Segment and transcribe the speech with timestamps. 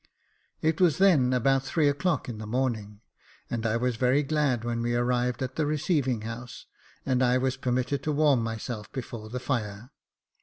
[0.63, 3.01] It was then about three o'clock in the morning,
[3.51, 6.65] and I was very glad when we arrived at the receiving house,
[7.05, 9.91] and I was permitted to warm myself before the fire.